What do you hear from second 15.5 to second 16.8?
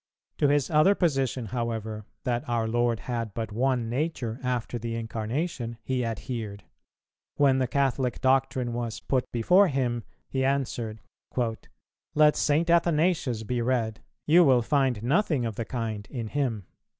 the kind in him."